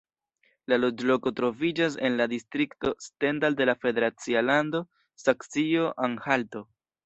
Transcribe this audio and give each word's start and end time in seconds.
La 0.71 0.77
loĝloko 0.83 1.31
troviĝas 1.39 1.97
en 2.09 2.15
la 2.23 2.27
distrikto 2.33 2.93
Stendal 3.09 3.59
de 3.61 3.69
la 3.73 3.77
federacia 3.87 4.45
lando 4.49 4.85
Saksio-Anhalto. 5.29 6.69